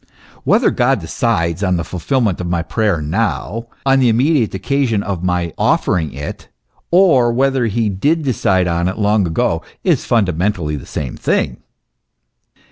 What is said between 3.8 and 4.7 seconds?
on the immediate